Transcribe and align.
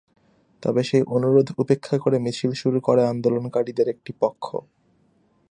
তবে 0.63 0.81
সেই 0.83 1.03
অনুরোধ 1.07 1.47
উপেক্ষা 1.57 1.95
করে 1.97 2.17
মিছিল 2.19 2.51
শুরু 2.53 2.79
করে 2.79 3.01
আন্দোলনকারীদের 3.05 3.87
একটি 3.89 4.11
পক্ষ। 4.21 4.45